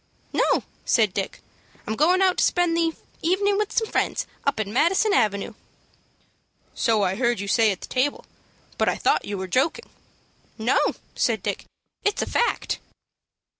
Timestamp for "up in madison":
4.45-5.13